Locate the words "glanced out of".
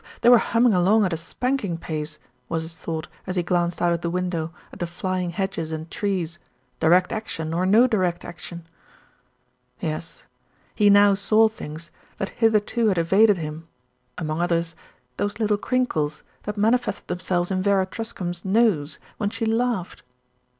3.43-4.01